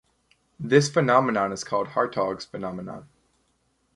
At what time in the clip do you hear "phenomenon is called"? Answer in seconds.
0.89-1.89